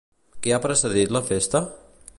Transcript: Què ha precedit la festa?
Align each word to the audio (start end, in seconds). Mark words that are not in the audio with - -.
Què 0.45 0.55
ha 0.55 0.59
precedit 0.63 1.15
la 1.19 1.23
festa? 1.31 1.65